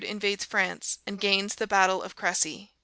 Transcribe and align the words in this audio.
invades 0.03 0.43
France, 0.43 0.97
and 1.05 1.21
gains 1.21 1.53
the 1.53 1.67
battle 1.67 2.01
of 2.01 2.15
Cressy. 2.15 2.71